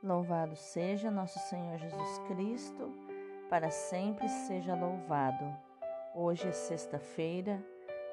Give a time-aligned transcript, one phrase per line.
[0.00, 2.88] Louvado seja nosso Senhor Jesus Cristo,
[3.50, 5.44] para sempre seja louvado.
[6.14, 7.60] Hoje é sexta-feira,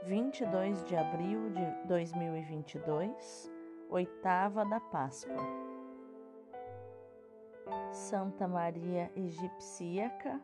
[0.02, 3.52] 22 de abril de 2022,
[3.88, 5.38] oitava da Páscoa.
[7.92, 10.42] Santa Maria Egipsíaca,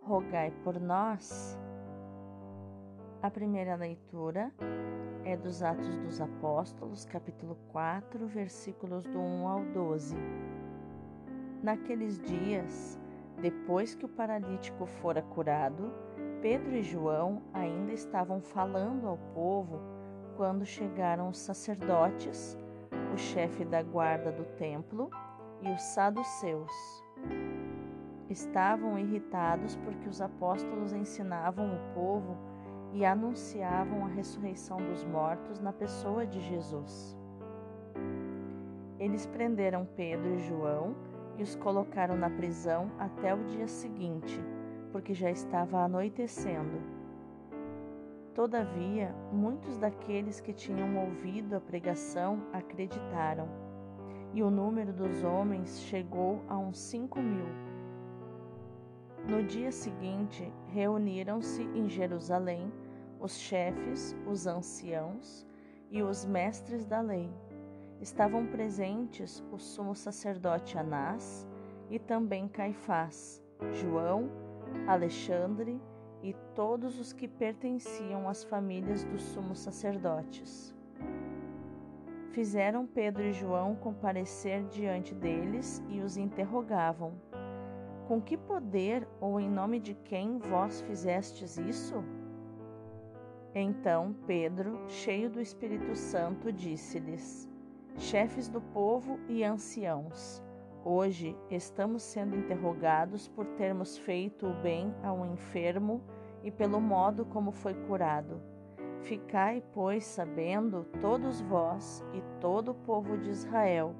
[0.00, 1.58] rogai por nós.
[3.20, 4.50] A primeira leitura
[5.22, 10.16] é dos Atos dos Apóstolos, capítulo 4, versículos do 1 ao 12.
[11.62, 12.98] Naqueles dias,
[13.40, 15.92] depois que o paralítico fora curado,
[16.40, 19.80] Pedro e João ainda estavam falando ao povo
[20.36, 22.56] quando chegaram os sacerdotes,
[23.12, 25.10] o chefe da guarda do templo
[25.60, 26.72] e os saduceus.
[28.30, 32.36] Estavam irritados porque os apóstolos ensinavam o povo
[32.92, 37.18] e anunciavam a ressurreição dos mortos na pessoa de Jesus.
[38.98, 40.94] Eles prenderam Pedro e João
[41.38, 44.38] e os colocaram na prisão até o dia seguinte,
[44.90, 46.82] porque já estava anoitecendo.
[48.34, 53.48] Todavia, muitos daqueles que tinham ouvido a pregação acreditaram,
[54.34, 57.46] e o número dos homens chegou a uns cinco mil.
[59.28, 62.72] No dia seguinte, reuniram-se em Jerusalém
[63.20, 65.46] os chefes, os anciãos
[65.90, 67.30] e os mestres da lei
[68.00, 71.46] estavam presentes o sumo sacerdote Anás
[71.90, 74.30] e também Caifás, João,
[74.86, 75.80] Alexandre
[76.22, 80.74] e todos os que pertenciam às famílias dos sumos sacerdotes.
[82.32, 87.14] Fizeram Pedro e João comparecer diante deles e os interrogavam:
[88.06, 92.04] Com que poder ou em nome de quem vós fizestes isso?
[93.54, 97.48] Então Pedro, cheio do Espírito Santo, disse-lhes:
[97.98, 100.42] chefes do povo e anciãos.
[100.84, 106.00] Hoje estamos sendo interrogados por termos feito o bem a um enfermo
[106.44, 108.40] e pelo modo como foi curado.
[109.02, 113.94] Ficai, pois, sabendo, todos vós e todo o povo de Israel,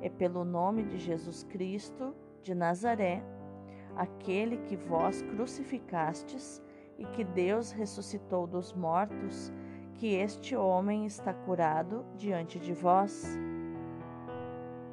[0.00, 3.22] é pelo nome de Jesus Cristo de Nazaré,
[3.94, 6.62] aquele que vós crucificastes
[6.98, 9.52] e que Deus ressuscitou dos mortos,
[10.02, 13.38] que este homem está curado diante de vós.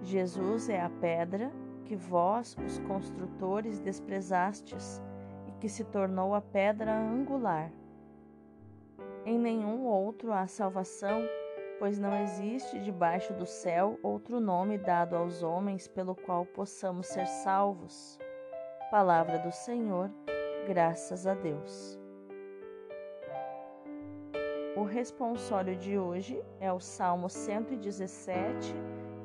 [0.03, 1.51] Jesus é a pedra
[1.83, 5.01] que vós, os construtores, desprezastes
[5.47, 7.71] e que se tornou a pedra angular.
[9.25, 11.23] Em nenhum outro há salvação,
[11.79, 17.25] pois não existe debaixo do céu outro nome dado aos homens pelo qual possamos ser
[17.25, 18.19] salvos.
[18.91, 20.11] Palavra do Senhor,
[20.67, 21.98] graças a Deus.
[24.79, 28.73] O responsório de hoje é o Salmo 117,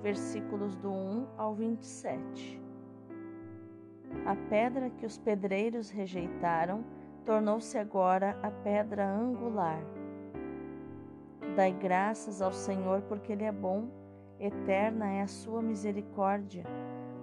[0.03, 2.61] versículos do 1 ao 27.
[4.27, 6.85] A pedra que os pedreiros rejeitaram
[7.25, 9.79] tornou-se agora a pedra angular.
[11.55, 13.87] Dai graças ao Senhor porque Ele é bom,
[14.41, 16.65] eterna é a sua misericórdia.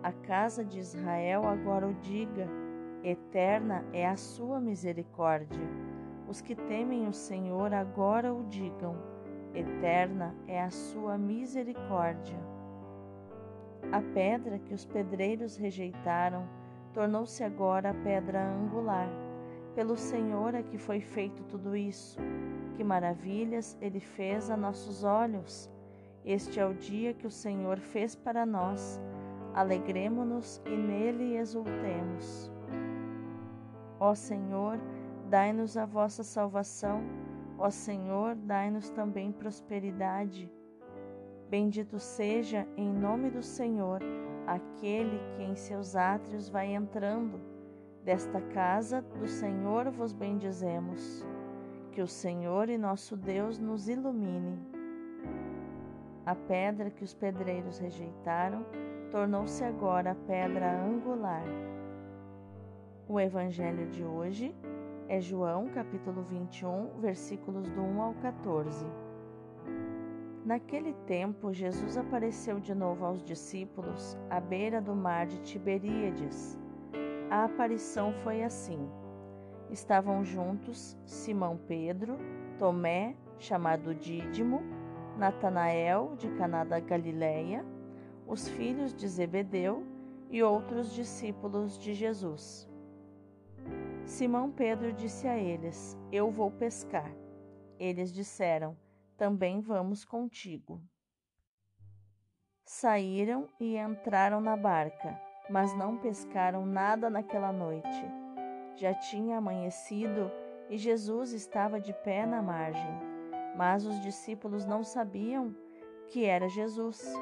[0.02, 2.48] A casa de Israel agora o diga,
[3.04, 5.91] eterna é a sua misericórdia.
[6.32, 8.96] Os que temem o Senhor agora o digam:
[9.54, 12.40] eterna é a sua misericórdia.
[13.92, 16.48] A pedra que os pedreiros rejeitaram
[16.94, 19.10] tornou-se agora a pedra angular.
[19.76, 22.18] Pelo Senhor é que foi feito tudo isso.
[22.78, 25.70] Que maravilhas ele fez a nossos olhos.
[26.24, 29.02] Este é o dia que o Senhor fez para nós.
[29.54, 32.50] Alegremo-nos e nele exultemos.
[34.00, 34.80] Ó Senhor,
[35.32, 37.04] Dai-nos a vossa salvação,
[37.58, 40.52] ó Senhor, dai-nos também prosperidade.
[41.50, 44.02] Bendito seja, em nome do Senhor,
[44.46, 47.40] aquele que em seus átrios vai entrando.
[48.04, 51.26] Desta casa do Senhor vos bendizemos.
[51.94, 54.60] Que o Senhor e nosso Deus nos ilumine.
[56.26, 58.66] A pedra que os pedreiros rejeitaram
[59.10, 61.46] tornou-se agora a pedra angular.
[63.08, 64.54] O Evangelho de hoje
[65.12, 68.86] é João capítulo 21, versículos do 1 ao 14.
[70.46, 76.58] Naquele tempo, Jesus apareceu de novo aos discípulos à beira do mar de Tiberíades.
[77.30, 78.90] A aparição foi assim:
[79.70, 82.18] estavam juntos Simão Pedro,
[82.58, 84.62] Tomé, chamado Dídimo,
[85.18, 87.66] Natanael, de Caná da Galileia,
[88.26, 89.84] os filhos de Zebedeu
[90.30, 92.71] e outros discípulos de Jesus.
[94.06, 97.12] Simão Pedro disse a eles: Eu vou pescar.
[97.80, 98.78] Eles disseram:
[99.18, 100.82] Também vamos contigo.
[102.66, 105.20] Saíram e entraram na barca,
[105.50, 108.06] mas não pescaram nada naquela noite.
[108.76, 110.32] Já tinha amanhecido
[110.70, 112.98] e Jesus estava de pé na margem,
[113.58, 115.54] mas os discípulos não sabiam
[116.08, 117.14] que era Jesus.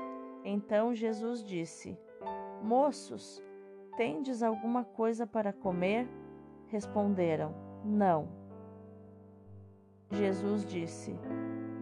[0.43, 1.97] Então Jesus disse:
[2.61, 3.43] Moços,
[3.97, 6.07] tendes alguma coisa para comer?
[6.69, 8.27] Responderam: Não.
[10.11, 11.15] Jesus disse: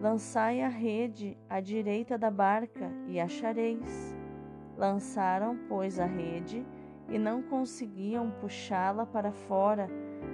[0.00, 4.16] Lançai a rede à direita da barca e achareis.
[4.76, 6.64] Lançaram, pois, a rede
[7.08, 9.88] e não conseguiam puxá-la para fora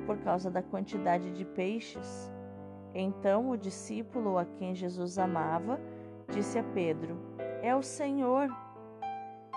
[0.06, 2.30] por causa da quantidade de peixes.
[2.94, 5.80] Então o discípulo a quem Jesus amava
[6.30, 7.18] disse a Pedro:
[7.60, 8.48] É o Senhor.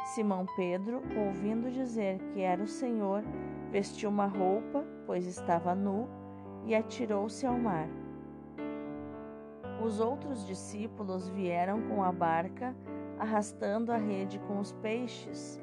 [0.08, 3.24] Simão Pedro, ouvindo dizer que era o Senhor,
[3.70, 6.08] vestiu uma roupa, pois estava nu,
[6.66, 7.90] e atirou-se ao mar.
[9.84, 12.74] Os outros discípulos vieram com a barca,
[13.20, 15.62] arrastando a rede com os peixes.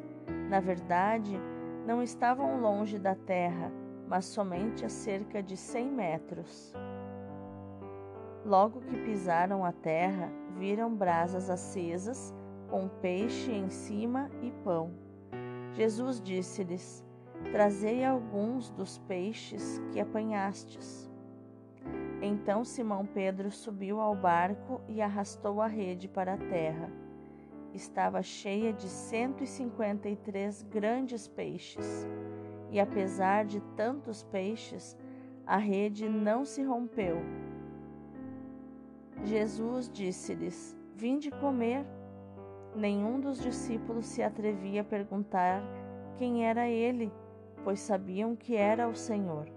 [0.50, 1.40] Na verdade,
[1.86, 3.72] não estavam longe da terra,
[4.06, 6.74] mas somente a cerca de cem metros.
[8.44, 12.34] Logo que pisaram a terra, viram brasas acesas,
[12.74, 14.90] com peixe em cima e pão.
[15.74, 17.04] Jesus disse-lhes:
[17.52, 21.08] Trazei alguns dos peixes que apanhastes.
[22.20, 26.90] Então Simão Pedro subiu ao barco e arrastou a rede para a terra.
[27.72, 32.04] Estava cheia de cento e cinquenta e três grandes peixes,
[32.72, 34.98] e apesar de tantos peixes,
[35.46, 37.18] a rede não se rompeu.
[39.22, 41.86] Jesus disse-lhes: Vinde comer.
[42.74, 45.62] Nenhum dos discípulos se atrevia a perguntar
[46.16, 47.12] quem era ele,
[47.62, 49.48] pois sabiam que era o Senhor.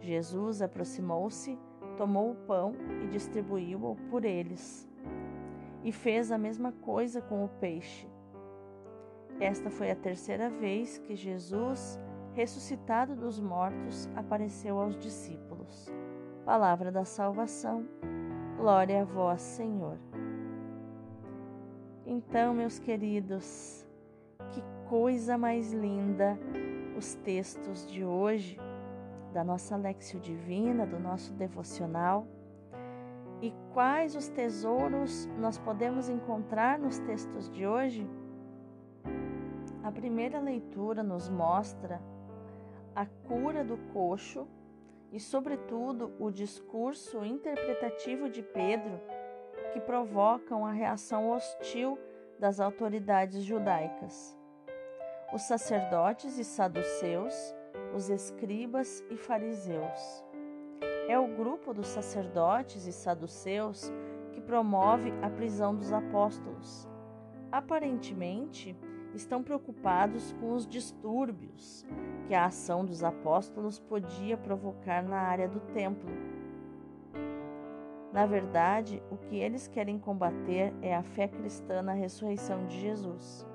[0.00, 1.58] Jesus aproximou-se,
[1.96, 2.72] tomou o pão
[3.02, 4.88] e distribuiu-o por eles.
[5.82, 8.08] E fez a mesma coisa com o peixe.
[9.40, 12.00] Esta foi a terceira vez que Jesus,
[12.34, 15.92] ressuscitado dos mortos, apareceu aos discípulos.
[16.44, 17.84] Palavra da salvação.
[18.56, 19.98] Glória a vós, Senhor.
[22.08, 23.84] Então, meus queridos,
[24.52, 26.38] que coisa mais linda
[26.96, 28.56] os textos de hoje
[29.32, 32.24] da nossa Lexio Divina, do nosso devocional.
[33.42, 38.08] E quais os tesouros nós podemos encontrar nos textos de hoje?
[39.82, 42.00] A primeira leitura nos mostra
[42.94, 44.46] a cura do coxo
[45.10, 49.00] e, sobretudo, o discurso interpretativo de Pedro,
[49.76, 51.98] que provocam a reação hostil
[52.38, 54.34] das autoridades judaicas.
[55.34, 57.54] Os sacerdotes e saduceus
[57.94, 60.24] os escribas e fariseus.
[61.06, 63.92] É o grupo dos sacerdotes e saduceus
[64.32, 66.88] que promove a prisão dos apóstolos.
[67.52, 68.74] Aparentemente,
[69.14, 71.84] estão preocupados com os distúrbios
[72.26, 76.35] que a ação dos apóstolos podia provocar na área do templo.
[78.16, 83.46] Na verdade, o que eles querem combater é a fé cristã na ressurreição de Jesus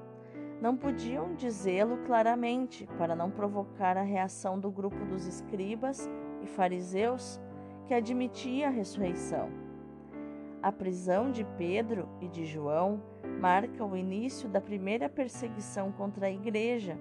[0.61, 6.07] não podiam dizê-lo claramente para não provocar a reação do grupo dos escribas
[6.43, 7.41] e fariseus
[7.87, 9.49] que admitia a ressurreição.
[10.61, 13.01] A prisão de Pedro e de João
[13.39, 16.95] marca o início da primeira perseguição contra a igreja.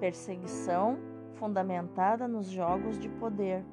[0.00, 0.98] Perseguição
[1.34, 3.64] fundamentada nos jogos de poder.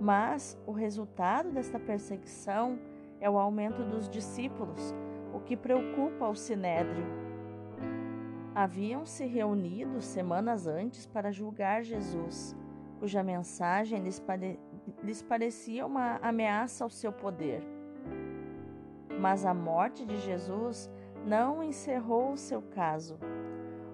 [0.00, 2.78] Mas o resultado desta perseguição
[3.20, 4.94] é o aumento dos discípulos
[5.32, 7.04] o que preocupa o sinédrio.
[8.54, 12.56] Haviam se reunido semanas antes para julgar Jesus,
[12.98, 14.58] cuja mensagem lhes, pare...
[15.02, 17.62] lhes parecia uma ameaça ao seu poder.
[19.20, 20.90] Mas a morte de Jesus
[21.24, 23.18] não encerrou o seu caso.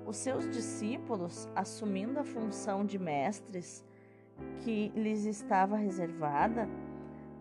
[0.07, 3.85] Os seus discípulos, assumindo a função de mestres
[4.61, 6.69] que lhes estava reservada,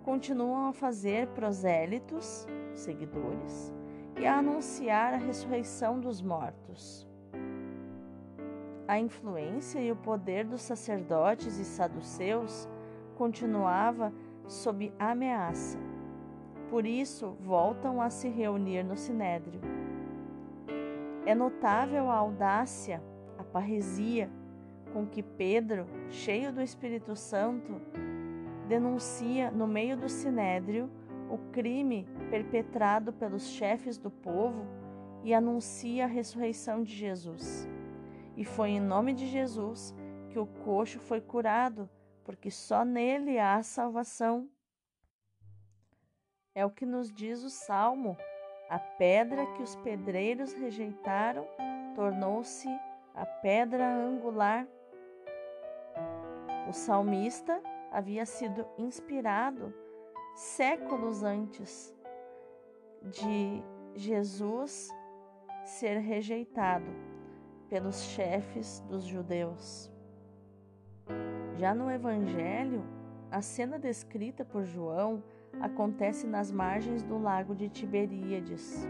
[0.04, 3.74] continuam a fazer prosélitos, seguidores,
[4.20, 7.08] e a anunciar a ressurreição dos mortos.
[8.88, 12.70] A influência e o poder dos sacerdotes e saduceus
[13.16, 14.14] continuava
[14.48, 15.80] sob ameaça.
[16.70, 19.60] Por isso, voltam a se reunir no sinédrio.
[21.26, 23.02] É notável a audácia,
[23.40, 24.30] a parresia
[24.96, 27.82] com que Pedro, cheio do Espírito Santo,
[28.66, 30.90] denuncia no meio do sinédrio
[31.30, 34.66] o crime perpetrado pelos chefes do povo
[35.22, 37.68] e anuncia a ressurreição de Jesus.
[38.38, 39.94] E foi em nome de Jesus
[40.30, 41.90] que o coxo foi curado,
[42.24, 44.50] porque só nele há salvação.
[46.54, 48.16] É o que nos diz o salmo:
[48.70, 51.46] a pedra que os pedreiros rejeitaram
[51.96, 52.70] tornou-se
[53.14, 54.66] a pedra angular.
[56.68, 59.74] O salmista havia sido inspirado
[60.34, 61.96] séculos antes
[63.04, 63.64] de
[63.96, 64.90] Jesus
[65.64, 66.86] ser rejeitado
[67.70, 69.92] pelos chefes dos judeus.
[71.58, 72.84] Já no Evangelho,
[73.32, 75.24] a cena descrita por João
[75.62, 78.88] acontece nas margens do lago de Tiberíades.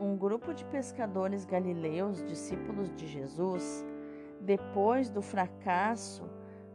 [0.00, 3.84] Um grupo de pescadores galileus, discípulos de Jesus,
[4.46, 6.22] depois do fracasso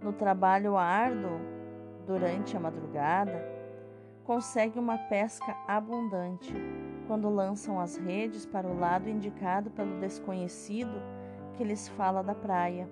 [0.01, 1.39] no trabalho árduo
[2.05, 3.41] durante a madrugada,
[4.25, 6.53] consegue uma pesca abundante
[7.07, 11.01] quando lançam as redes para o lado indicado pelo desconhecido
[11.53, 12.89] que lhes fala da praia.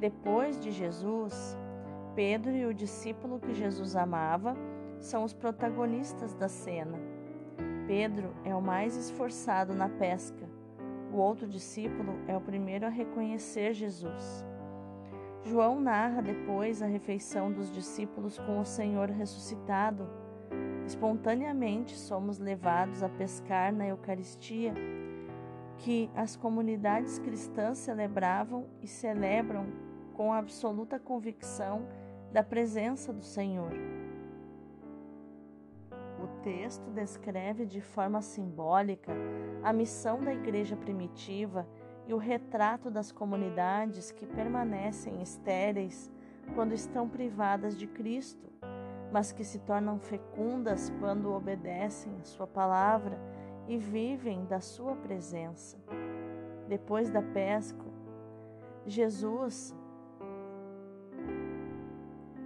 [0.00, 1.56] Depois de Jesus,
[2.16, 4.56] Pedro e o discípulo que Jesus amava
[4.98, 6.98] são os protagonistas da cena.
[7.86, 10.43] Pedro é o mais esforçado na pesca.
[11.14, 14.44] O outro discípulo é o primeiro a reconhecer Jesus.
[15.44, 20.08] João narra depois a refeição dos discípulos com o Senhor ressuscitado.
[20.84, 24.74] Espontaneamente somos levados a pescar na Eucaristia,
[25.78, 29.66] que as comunidades cristãs celebravam e celebram
[30.14, 31.86] com absoluta convicção
[32.32, 33.70] da presença do Senhor.
[36.44, 39.14] Texto descreve de forma simbólica
[39.62, 41.66] a missão da igreja primitiva
[42.06, 46.12] e o retrato das comunidades que permanecem estéreis
[46.54, 48.46] quando estão privadas de Cristo,
[49.10, 53.18] mas que se tornam fecundas quando obedecem a Sua palavra
[53.66, 55.78] e vivem da Sua presença.
[56.68, 57.86] Depois da pesca,
[58.84, 59.74] Jesus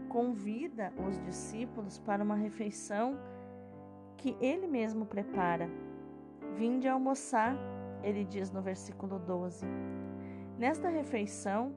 [0.09, 3.19] convida os discípulos para uma refeição
[4.19, 5.71] que ele mesmo prepara.
[6.57, 7.57] Vinde almoçar,
[8.03, 9.65] ele diz no versículo 12.
[10.59, 11.75] Nesta refeição,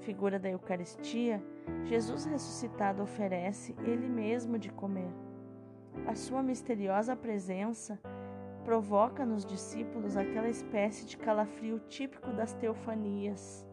[0.00, 1.42] figura da Eucaristia,
[1.84, 5.12] Jesus ressuscitado oferece ele mesmo de comer.
[6.06, 7.98] A sua misteriosa presença
[8.64, 13.66] provoca nos discípulos aquela espécie de calafrio típico das teofanias.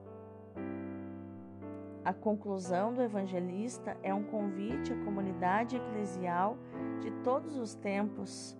[2.04, 6.58] A conclusão do evangelista é um convite à comunidade eclesial
[7.00, 8.58] de todos os tempos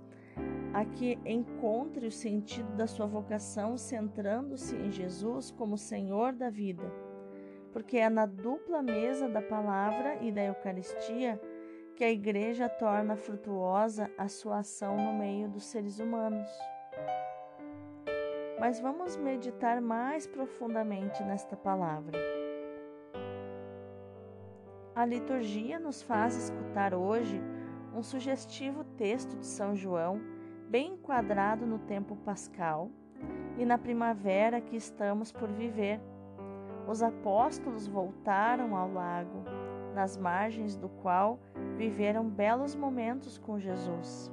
[0.74, 6.84] a que encontre o sentido da sua vocação centrando-se em Jesus como Senhor da vida,
[7.74, 11.42] porque é na dupla mesa da palavra e da Eucaristia
[11.96, 16.48] que a Igreja torna frutuosa a sua ação no meio dos seres humanos.
[18.60, 22.18] Mas vamos meditar mais profundamente nesta palavra.
[24.96, 27.42] A liturgia nos faz escutar hoje
[27.98, 30.22] um sugestivo texto de São João,
[30.70, 32.92] bem enquadrado no tempo pascal
[33.58, 36.00] e na primavera que estamos por viver.
[36.88, 39.44] Os apóstolos voltaram ao lago,
[39.96, 41.40] nas margens do qual
[41.76, 44.32] viveram belos momentos com Jesus.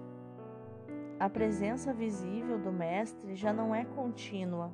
[1.18, 4.70] A presença visível do Mestre já não é contínua.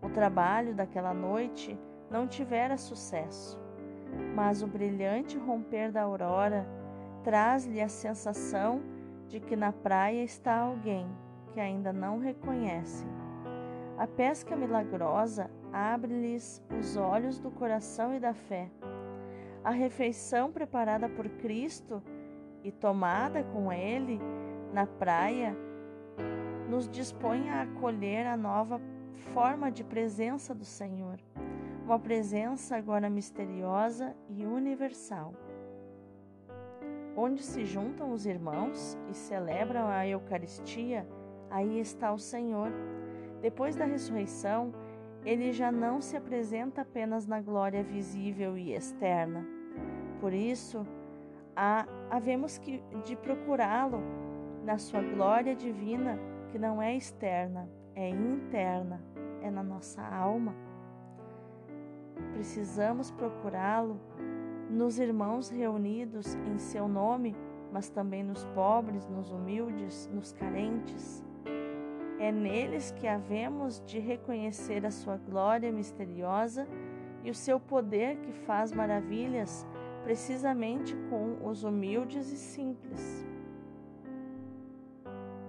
[0.00, 1.76] O trabalho daquela noite
[2.08, 3.60] não tivera sucesso
[4.34, 6.66] mas o brilhante romper da aurora
[7.24, 8.82] traz-lhe a sensação
[9.28, 11.06] de que na praia está alguém
[11.52, 13.04] que ainda não reconhece.
[13.98, 18.70] A pesca milagrosa abre-lhes os olhos do coração e da fé.
[19.62, 22.02] A refeição preparada por Cristo
[22.64, 24.20] e tomada com Ele
[24.72, 25.56] na praia
[26.68, 28.80] nos dispõe a acolher a nova
[29.32, 31.18] forma de presença do Senhor
[31.84, 35.34] uma presença agora misteriosa e universal.
[37.16, 41.06] Onde se juntam os irmãos e celebram a Eucaristia,
[41.50, 42.70] aí está o Senhor.
[43.42, 44.72] Depois da ressurreição,
[45.24, 49.46] ele já não se apresenta apenas na glória visível e externa.
[50.20, 50.86] Por isso,
[51.54, 54.00] há, havemos que, de procurá-lo
[54.64, 56.18] na sua glória divina,
[56.50, 59.02] que não é externa, é interna,
[59.42, 60.54] é na nossa alma.
[62.32, 64.00] Precisamos procurá-lo
[64.72, 67.36] nos irmãos reunidos em seu nome,
[67.70, 71.22] mas também nos pobres, nos humildes, nos carentes.
[72.18, 76.66] É neles que havemos de reconhecer a sua glória misteriosa
[77.22, 79.66] e o seu poder que faz maravilhas
[80.04, 83.26] precisamente com os humildes e simples.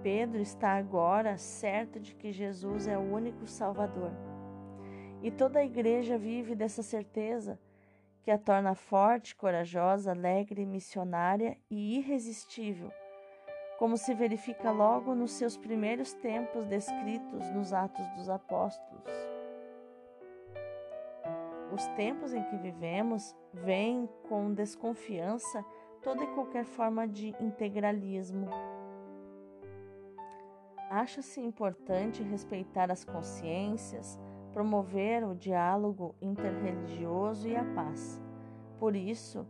[0.01, 4.11] Pedro está agora certo de que Jesus é o único Salvador.
[5.21, 7.57] E toda a igreja vive dessa certeza
[8.23, 12.91] que a torna forte, corajosa, alegre, missionária e irresistível
[13.83, 19.03] como se verifica logo nos seus primeiros tempos descritos nos Atos dos Apóstolos.
[21.69, 25.65] Os tempos em que vivemos veem com desconfiança
[26.01, 28.47] toda e qualquer forma de integralismo.
[30.89, 34.17] Acha-se importante respeitar as consciências,
[34.53, 38.21] promover o diálogo interreligioso e a paz.
[38.79, 39.45] Por isso,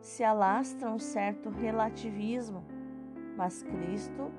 [0.00, 2.64] se alastra um certo relativismo,
[3.36, 4.30] mas Cristo,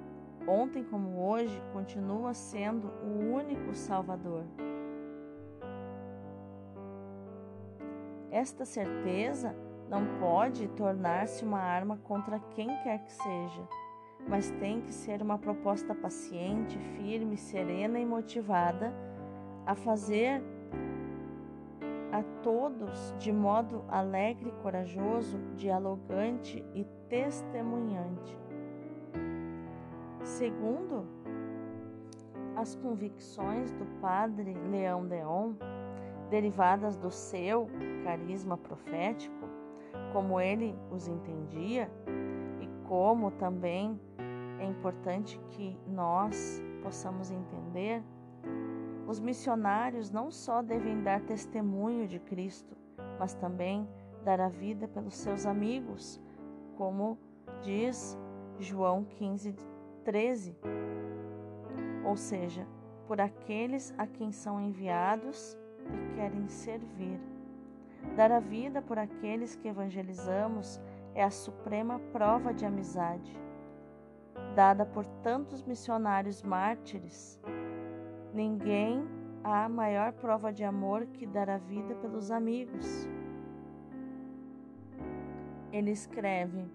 [0.48, 4.44] ontem como hoje, continua sendo o único Salvador.
[8.32, 9.56] Esta certeza
[9.90, 13.68] não pode tornar-se uma arma contra quem quer que seja,
[14.28, 18.94] mas tem que ser uma proposta paciente, firme, serena e motivada
[19.70, 20.42] a fazer
[22.12, 28.36] a todos de modo alegre, corajoso, dialogante e testemunhante.
[30.24, 31.06] Segundo
[32.56, 35.54] as convicções do padre Leão Deon,
[36.32, 37.68] derivadas do seu
[38.04, 39.48] carisma profético,
[40.12, 41.92] como ele os entendia
[42.60, 44.02] e como também
[44.58, 48.04] é importante que nós possamos entender,
[49.10, 52.78] os missionários não só devem dar testemunho de Cristo,
[53.18, 53.89] mas também
[54.24, 56.22] dar a vida pelos seus amigos,
[56.78, 57.18] como
[57.63, 58.16] diz
[58.60, 59.56] João 15,
[60.06, 60.56] 13.
[62.06, 62.68] Ou seja,
[63.08, 67.20] por aqueles a quem são enviados e querem servir.
[68.16, 70.80] Dar a vida por aqueles que evangelizamos
[71.16, 73.36] é a suprema prova de amizade,
[74.56, 77.42] dada por tantos missionários mártires.
[78.34, 79.08] Ninguém
[79.44, 83.08] há maior prova de amor que dar a vida pelos amigos.
[85.72, 86.66] Ele escreve: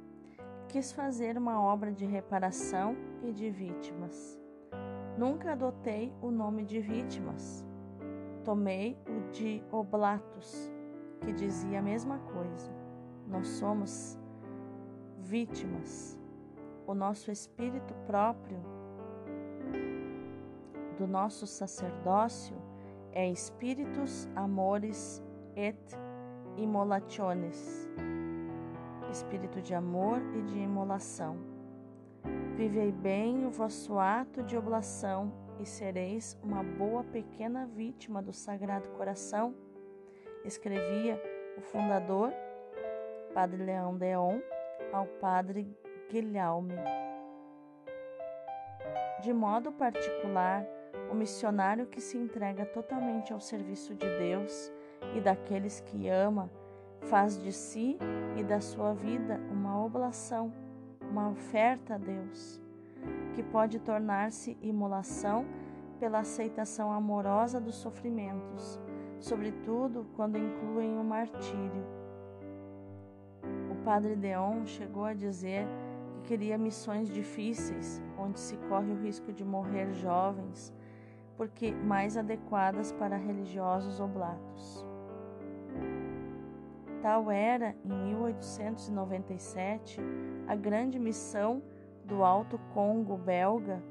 [0.68, 4.40] Quis fazer uma obra de reparação e de vítimas.
[5.16, 7.64] Nunca adotei o nome de vítimas.
[8.44, 10.72] Tomei o de oblatos
[11.20, 12.70] que dizia a mesma coisa.
[13.28, 14.18] Nós somos
[15.18, 16.18] vítimas.
[16.86, 18.73] O nosso espírito próprio
[20.94, 22.56] do nosso sacerdócio
[23.12, 25.22] é espíritus amores
[25.56, 25.78] et
[26.56, 27.88] imolationes.
[29.10, 31.38] Espírito de amor e de imolação.
[32.56, 38.88] Vivei bem o vosso ato de oblação e sereis uma boa pequena vítima do Sagrado
[38.90, 39.54] Coração
[40.44, 41.20] escrevia
[41.56, 42.32] o fundador,
[43.32, 44.40] Padre Leão Deon,
[44.92, 45.66] ao Padre
[46.10, 46.74] Guilherme.
[49.22, 50.66] De modo particular,
[51.14, 54.70] o missionário que se entrega totalmente ao serviço de Deus
[55.14, 56.50] e daqueles que ama,
[57.02, 57.98] faz de si
[58.36, 60.52] e da sua vida uma oblação,
[61.10, 62.60] uma oferta a Deus,
[63.34, 65.46] que pode tornar-se imolação
[65.98, 68.80] pela aceitação amorosa dos sofrimentos
[69.24, 71.84] sobretudo quando incluem o martírio.
[73.70, 75.66] O padre Deon chegou a dizer
[76.12, 80.74] que queria missões difíceis, onde se corre o risco de morrer jovens,
[81.36, 84.86] porque mais adequadas para religiosos oblatos.
[87.02, 90.00] Tal era, em 1897,
[90.46, 91.62] a grande missão
[92.04, 93.82] do Alto Congo belga,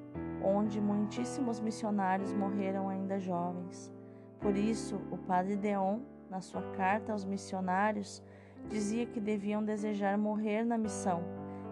[0.43, 3.91] onde muitíssimos missionários morreram ainda jovens.
[4.39, 8.23] Por isso, o padre Deon, na sua carta aos missionários,
[8.67, 11.23] dizia que deviam desejar morrer na missão,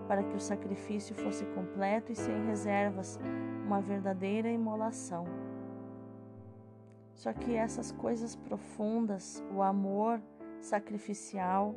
[0.07, 3.19] para que o sacrifício fosse completo e sem reservas,
[3.65, 5.40] uma verdadeira imolação.
[7.21, 10.19] Só que essas coisas profundas, o amor
[10.59, 11.75] sacrificial,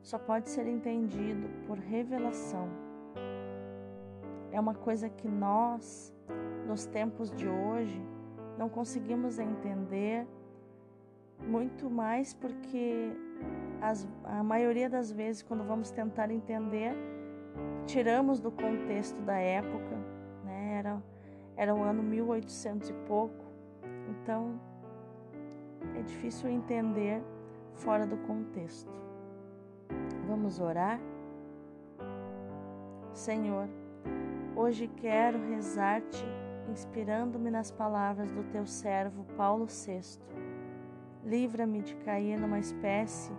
[0.00, 2.68] só pode ser entendido por revelação.
[4.52, 6.14] É uma coisa que nós,
[6.68, 8.00] nos tempos de hoje,
[8.56, 10.24] não conseguimos entender,
[11.40, 13.10] muito mais porque
[13.80, 16.94] as, a maioria das vezes, quando vamos tentar entender,
[17.86, 19.96] tiramos do contexto da época,
[20.44, 20.76] né?
[20.78, 21.02] era,
[21.56, 23.44] era o ano 1800 e pouco,
[24.08, 24.75] então
[25.96, 27.22] é difícil entender
[27.74, 28.90] fora do contexto.
[30.26, 31.00] Vamos orar?
[33.12, 33.68] Senhor,
[34.54, 36.24] hoje quero rezar-te
[36.70, 40.20] inspirando-me nas palavras do teu servo Paulo VI.
[41.24, 43.32] Livra-me de cair numa espécie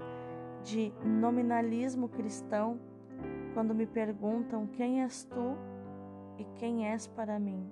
[0.63, 2.79] de nominalismo cristão
[3.53, 5.57] quando me perguntam quem és tu
[6.37, 7.71] e quem és para mim.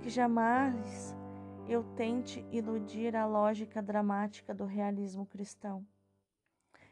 [0.00, 1.16] Que jamais
[1.68, 5.86] eu tente iludir a lógica dramática do realismo cristão.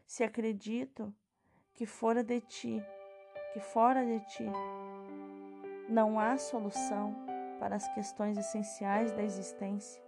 [0.07, 1.15] Se acredito
[1.75, 2.83] que fora de ti
[3.53, 4.45] que fora de ti
[5.89, 7.15] não há solução
[7.59, 10.03] para as questões essenciais da existência,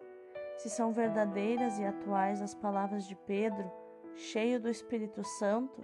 [0.57, 3.71] se são verdadeiras e atuais as palavras de Pedro,
[4.15, 5.83] cheio do Espírito Santo,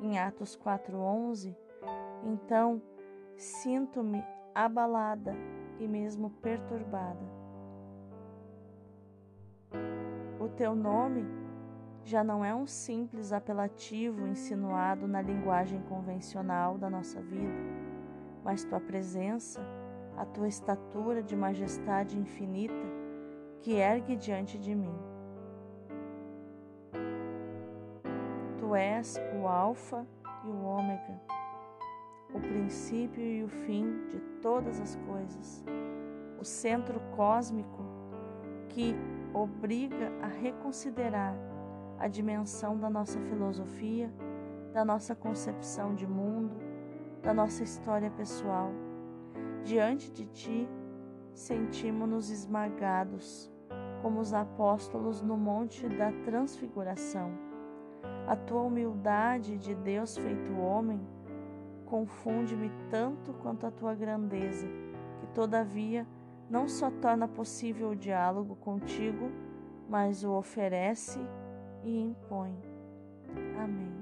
[0.00, 1.56] em Atos 4:11,
[2.24, 2.82] então
[3.36, 5.36] sinto-me abalada
[5.78, 7.37] e mesmo perturbada.
[10.48, 11.26] O teu nome
[12.02, 17.52] já não é um simples apelativo insinuado na linguagem convencional da nossa vida,
[18.42, 19.60] mas tua presença,
[20.16, 22.86] a tua estatura de majestade infinita
[23.60, 24.98] que ergue diante de mim.
[28.56, 30.06] Tu és o Alfa
[30.46, 31.20] e o Ômega,
[32.34, 35.62] o princípio e o fim de todas as coisas,
[36.40, 37.84] o centro cósmico
[38.70, 38.96] que
[39.34, 41.34] obriga a reconsiderar
[41.98, 44.12] a dimensão da nossa filosofia,
[44.72, 46.56] da nossa concepção de mundo,
[47.22, 48.70] da nossa história pessoal.
[49.64, 50.68] Diante de Ti,
[51.34, 53.50] sentimos-nos esmagados,
[54.02, 57.32] como os apóstolos no Monte da Transfiguração.
[58.26, 61.00] A Tua humildade de Deus feito homem
[61.84, 64.68] confunde-me tanto quanto a Tua grandeza,
[65.18, 66.06] que todavia
[66.50, 69.30] não só torna possível o diálogo contigo,
[69.88, 71.18] mas o oferece
[71.84, 72.56] e impõe.
[73.62, 73.92] Amém.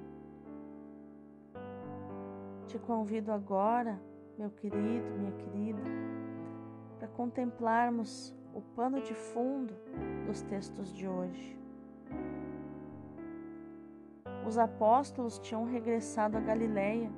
[2.66, 4.00] Te convido agora,
[4.38, 5.82] meu querido, minha querida,
[6.98, 9.74] para contemplarmos o pano de fundo
[10.26, 11.56] dos textos de hoje.
[14.46, 17.10] Os apóstolos tinham regressado a Galiléia,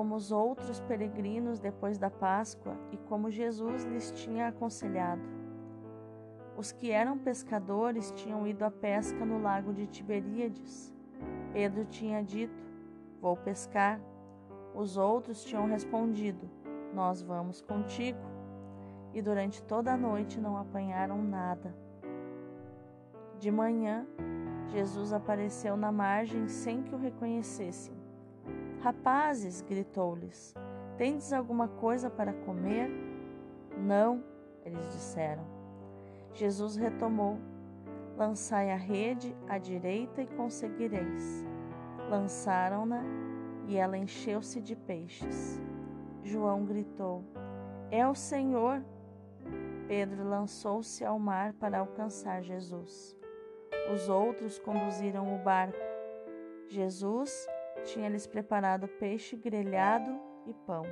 [0.00, 5.20] como os outros peregrinos depois da Páscoa e como Jesus lhes tinha aconselhado.
[6.56, 10.90] Os que eram pescadores tinham ido à pesca no lago de Tiberíades.
[11.52, 12.64] Pedro tinha dito:
[13.20, 14.00] Vou pescar.
[14.74, 16.48] Os outros tinham respondido:
[16.94, 18.26] Nós vamos contigo.
[19.12, 21.76] E durante toda a noite não apanharam nada.
[23.38, 24.06] De manhã,
[24.68, 27.99] Jesus apareceu na margem sem que o reconhecessem.
[28.82, 30.54] Rapazes, gritou-lhes,
[30.96, 32.90] tendes alguma coisa para comer?
[33.76, 34.24] Não,
[34.64, 35.44] eles disseram.
[36.32, 37.38] Jesus retomou:
[38.16, 41.44] Lançai a rede à direita e conseguireis.
[42.08, 43.02] Lançaram-na
[43.66, 45.60] e ela encheu-se de peixes.
[46.22, 47.22] João gritou:
[47.90, 48.82] É o Senhor!
[49.88, 53.14] Pedro lançou-se ao mar para alcançar Jesus.
[53.92, 55.78] Os outros conduziram o barco.
[56.68, 57.46] Jesus
[57.84, 60.10] tinha-lhes preparado peixe grelhado
[60.46, 60.84] e pão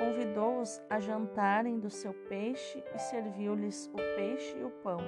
[0.00, 4.98] convidou-os a jantarem do seu peixe e serviu-lhes o peixe e o pão.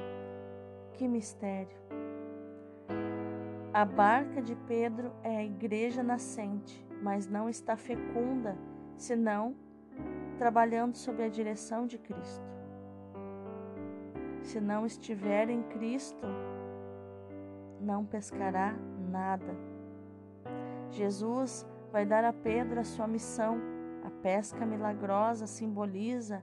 [0.92, 1.76] Que mistério!
[3.72, 8.54] A barca de Pedro é a igreja nascente, mas não está fecunda,
[8.94, 9.56] senão
[10.36, 12.44] trabalhando sob a direção de Cristo.
[14.42, 16.26] Se não estiver em Cristo,
[17.80, 18.74] não pescará
[19.12, 19.54] nada.
[20.90, 23.60] Jesus vai dar a Pedro a sua missão
[24.02, 26.42] a pesca milagrosa simboliza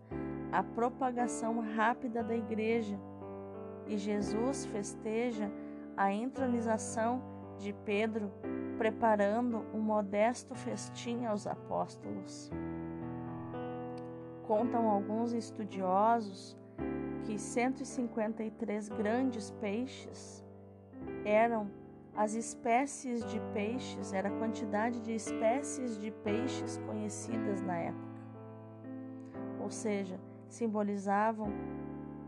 [0.51, 2.97] a propagação rápida da igreja
[3.85, 5.51] e Jesus festeja
[5.97, 7.21] a entronização
[7.57, 8.31] de Pedro,
[8.77, 12.49] preparando um modesto festim aos apóstolos.
[14.47, 16.57] Contam alguns estudiosos
[17.25, 20.45] que 153 grandes peixes
[21.25, 21.69] eram
[22.19, 28.19] as espécies de peixes, era a quantidade de espécies de peixes conhecidas na época.
[29.61, 31.47] Ou seja, simbolizavam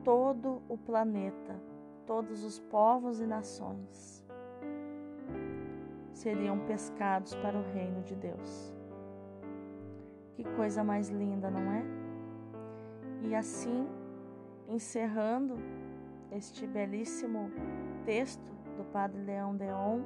[0.02, 1.62] todo o planeta,
[2.08, 4.26] todos os povos e nações
[6.14, 8.74] seriam pescados para o reino de Deus.
[10.36, 11.84] Que coisa mais linda, não é?
[13.24, 13.86] E assim,
[14.70, 15.58] encerrando
[16.32, 17.52] este belíssimo
[18.06, 20.02] texto do Padre Leão Deon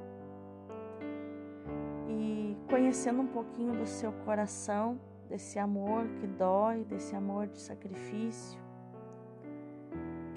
[2.08, 8.60] e conhecendo um pouquinho do seu coração, desse amor que dói, desse amor de sacrifício,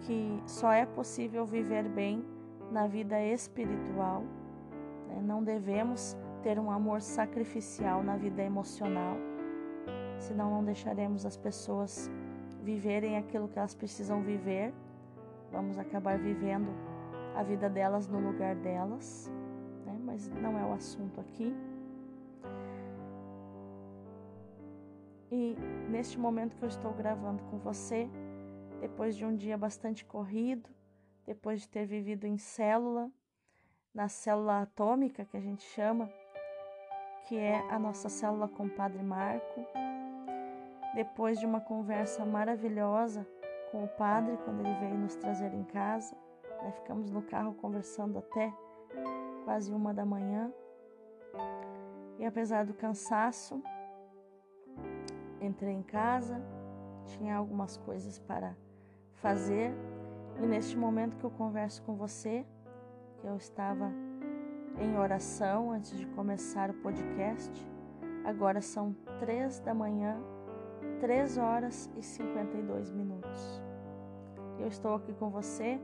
[0.01, 2.25] que só é possível viver bem
[2.71, 4.23] na vida espiritual.
[5.07, 5.21] Né?
[5.21, 9.17] Não devemos ter um amor sacrificial na vida emocional,
[10.17, 12.09] senão não deixaremos as pessoas
[12.63, 14.73] viverem aquilo que elas precisam viver.
[15.51, 16.88] Vamos acabar vivendo
[17.39, 19.31] a vida delas no lugar delas,
[19.85, 19.97] né?
[20.03, 21.55] mas não é o assunto aqui.
[25.31, 25.55] E
[25.89, 28.09] neste momento que eu estou gravando com você,
[28.81, 30.69] depois de um dia bastante corrido,
[31.25, 33.09] depois de ter vivido em célula,
[33.93, 36.09] na célula atômica que a gente chama,
[37.25, 39.65] que é a nossa célula com o Padre Marco.
[40.93, 43.25] Depois de uma conversa maravilhosa
[43.71, 46.17] com o Padre, quando ele veio nos trazer em casa,
[46.61, 48.53] né, ficamos no carro conversando até
[49.45, 50.51] quase uma da manhã.
[52.17, 53.61] E apesar do cansaço,
[55.41, 56.41] entrei em casa,
[57.05, 58.55] tinha algumas coisas para
[59.13, 59.73] fazer,
[60.41, 62.45] e neste momento que eu converso com você,
[63.19, 63.91] que eu estava
[64.79, 67.51] em oração antes de começar o podcast.
[68.25, 70.17] Agora são três da manhã,
[70.99, 73.61] três horas e 52 minutos.
[74.59, 75.79] Eu estou aqui com você.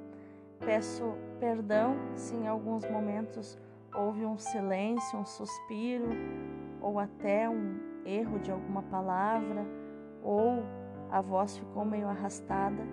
[0.60, 3.58] Peço perdão se em alguns momentos
[3.94, 6.10] houve um silêncio, um suspiro
[6.82, 9.65] ou até um erro de alguma palavra
[10.24, 10.63] ou
[11.10, 12.84] a voz ficou meio arrastada,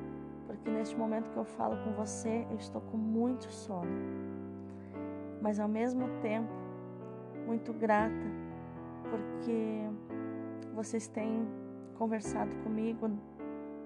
[0.46, 3.90] porque neste momento que eu falo com você, eu estou com muito sono.
[5.40, 6.52] Mas ao mesmo tempo
[7.46, 8.42] muito grata
[9.10, 9.90] porque
[10.74, 11.46] vocês têm
[11.98, 13.10] conversado comigo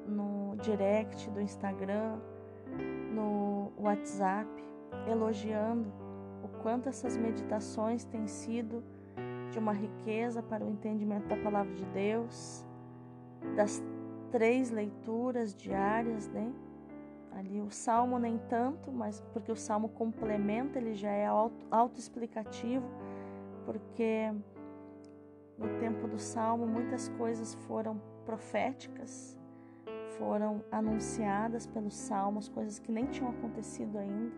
[0.07, 2.19] no direct do Instagram,
[3.13, 4.49] no WhatsApp,
[5.09, 5.93] elogiando
[6.43, 8.83] o quanto essas meditações têm sido
[9.51, 12.65] de uma riqueza para o entendimento da palavra de Deus,
[13.55, 13.83] das
[14.31, 16.53] três leituras diárias, né?
[17.33, 21.27] Ali o salmo nem tanto, mas porque o salmo complementa, ele já é
[21.71, 22.87] autoexplicativo,
[23.65, 24.33] porque
[25.59, 29.36] no tempo do salmo muitas coisas foram proféticas,
[30.19, 34.33] foram anunciadas pelos salmos, coisas que nem tinham acontecido ainda.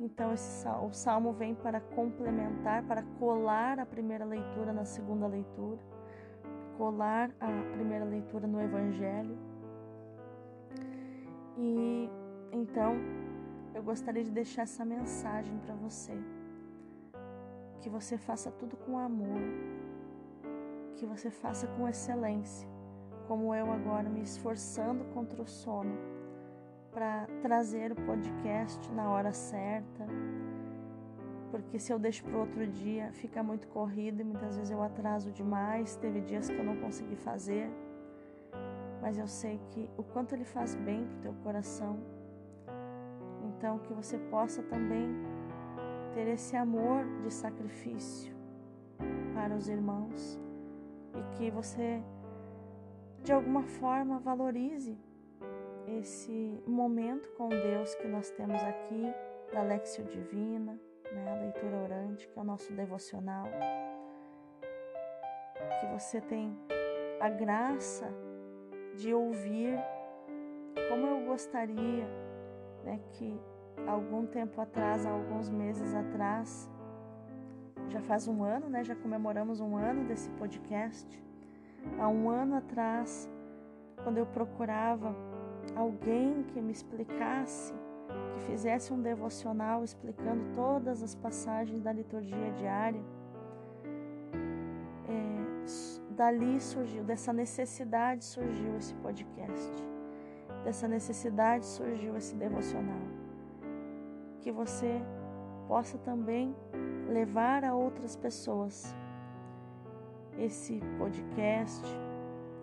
[0.00, 5.78] Então esse o salmo vem para complementar, para colar a primeira leitura na segunda leitura,
[6.76, 9.36] colar a primeira leitura no evangelho.
[11.56, 12.08] E
[12.52, 12.94] então,
[13.74, 16.16] eu gostaria de deixar essa mensagem para você.
[17.80, 19.40] Que você faça tudo com amor,
[20.96, 22.68] que você faça com excelência,
[23.28, 25.94] como eu agora me esforçando contra o sono
[26.90, 30.06] para trazer o podcast na hora certa,
[31.50, 35.30] porque se eu deixo para outro dia fica muito corrido e muitas vezes eu atraso
[35.30, 35.96] demais.
[35.96, 37.70] Teve dias que eu não consegui fazer,
[39.00, 41.98] mas eu sei que o quanto ele faz bem para o teu coração.
[43.44, 45.08] Então, que você possa também
[46.14, 48.34] ter esse amor de sacrifício
[49.34, 50.38] para os irmãos.
[51.14, 52.02] E que você,
[53.28, 54.98] de alguma forma, valorize
[55.86, 59.02] esse momento com Deus que nós temos aqui,
[59.52, 60.80] da Lexio Divina,
[61.12, 63.44] né, a leitura orante, que é o nosso devocional.
[65.78, 66.58] Que você tem
[67.20, 68.10] a graça
[68.96, 69.78] de ouvir
[70.88, 72.06] como eu gostaria
[72.82, 73.38] né, que
[73.86, 76.66] algum tempo atrás, alguns meses atrás,
[77.88, 81.27] já faz um ano, né, já comemoramos um ano desse podcast.
[81.98, 83.28] Há um ano atrás,
[84.02, 85.14] quando eu procurava
[85.74, 87.74] alguém que me explicasse,
[88.34, 93.02] que fizesse um devocional explicando todas as passagens da liturgia diária,
[95.08, 99.88] é, dali surgiu, dessa necessidade surgiu esse podcast
[100.64, 103.00] dessa necessidade surgiu esse devocional.
[104.40, 105.00] Que você
[105.66, 106.54] possa também
[107.08, 108.94] levar a outras pessoas
[110.38, 111.84] esse podcast,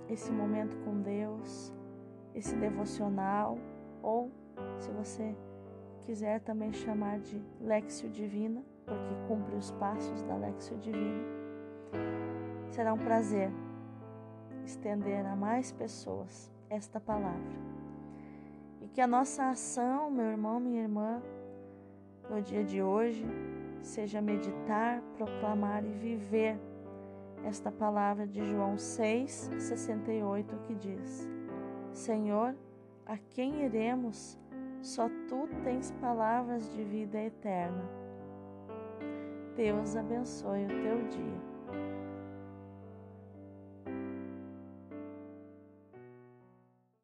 [0.09, 1.73] esse momento com Deus,
[2.33, 3.57] esse devocional,
[4.01, 4.31] ou
[4.79, 5.35] se você
[6.05, 11.23] quiser também chamar de Lexio Divina, porque cumpre os passos da Lexio Divina.
[12.69, 13.51] Será um prazer
[14.65, 17.65] estender a mais pessoas esta palavra.
[18.81, 21.21] E que a nossa ação, meu irmão, minha irmã,
[22.29, 23.25] no dia de hoje,
[23.81, 26.59] seja meditar, proclamar e viver
[27.45, 31.29] esta palavra de João 6, 68, que diz:
[31.91, 32.55] Senhor,
[33.05, 34.39] a quem iremos?
[34.81, 37.83] Só tu tens palavras de vida eterna.
[39.55, 41.55] Deus abençoe o teu dia.